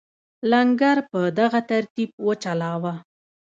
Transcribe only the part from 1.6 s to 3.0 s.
ترتیب وچلاوه.